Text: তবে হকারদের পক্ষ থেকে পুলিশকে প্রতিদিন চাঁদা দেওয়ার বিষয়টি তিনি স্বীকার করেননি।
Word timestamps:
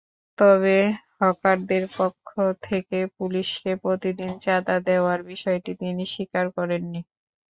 তবে 0.37 0.77
হকারদের 1.17 1.83
পক্ষ 1.97 2.27
থেকে 2.63 2.97
পুলিশকে 3.17 3.71
প্রতিদিন 3.83 4.31
চাঁদা 4.43 4.75
দেওয়ার 4.87 5.19
বিষয়টি 5.31 5.71
তিনি 5.81 6.03
স্বীকার 6.13 6.45
করেননি। 6.57 7.01